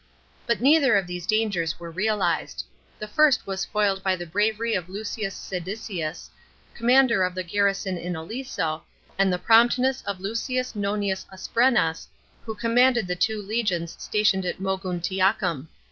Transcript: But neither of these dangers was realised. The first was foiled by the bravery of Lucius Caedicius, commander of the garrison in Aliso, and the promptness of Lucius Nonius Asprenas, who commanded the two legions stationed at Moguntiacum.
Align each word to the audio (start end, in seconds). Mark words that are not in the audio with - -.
But 0.47 0.61
neither 0.61 0.97
of 0.97 1.05
these 1.05 1.27
dangers 1.27 1.79
was 1.79 1.95
realised. 1.95 2.65
The 2.97 3.07
first 3.07 3.45
was 3.45 3.63
foiled 3.65 4.01
by 4.01 4.15
the 4.15 4.25
bravery 4.25 4.73
of 4.73 4.89
Lucius 4.89 5.37
Caedicius, 5.47 6.31
commander 6.73 7.21
of 7.21 7.35
the 7.35 7.43
garrison 7.43 7.99
in 7.99 8.15
Aliso, 8.15 8.81
and 9.19 9.31
the 9.31 9.37
promptness 9.37 10.01
of 10.07 10.19
Lucius 10.19 10.73
Nonius 10.75 11.27
Asprenas, 11.31 12.07
who 12.47 12.55
commanded 12.55 13.05
the 13.05 13.15
two 13.15 13.43
legions 13.43 13.95
stationed 13.99 14.43
at 14.43 14.59
Moguntiacum. 14.59 15.67